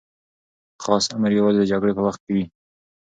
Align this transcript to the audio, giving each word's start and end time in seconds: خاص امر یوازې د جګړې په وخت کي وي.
خاص 0.83 1.05
امر 1.15 1.31
یوازې 1.39 1.59
د 1.59 1.63
جګړې 1.71 1.93
په 1.95 2.03
وخت 2.07 2.19
کي 2.25 2.31
وي. 2.35 2.45